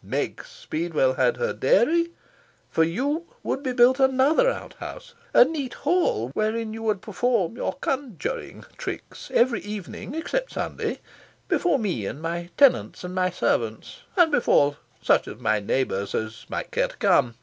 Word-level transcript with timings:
Meg 0.00 0.44
Speedwell 0.46 1.14
had 1.14 1.38
her 1.38 1.52
dairy. 1.52 2.12
For 2.70 2.84
you, 2.84 3.26
would 3.42 3.64
be 3.64 3.72
built 3.72 3.98
another 3.98 4.48
outhouse 4.48 5.12
a 5.34 5.44
neat 5.44 5.74
hall 5.74 6.28
wherein 6.34 6.72
you 6.72 6.84
would 6.84 7.02
perform 7.02 7.56
your 7.56 7.72
conjuring 7.72 8.64
tricks, 8.76 9.28
every 9.34 9.60
evening 9.62 10.14
except 10.14 10.52
Sunday, 10.52 11.00
before 11.48 11.80
me 11.80 12.06
and 12.06 12.22
my 12.22 12.48
tenants 12.56 13.02
and 13.02 13.12
my 13.12 13.30
servants, 13.30 14.02
and 14.16 14.30
before 14.30 14.76
such 15.02 15.26
of 15.26 15.40
my 15.40 15.58
neighbours 15.58 16.14
as 16.14 16.46
might 16.48 16.70
care 16.70 16.86
to 16.86 16.96
come. 16.98 17.34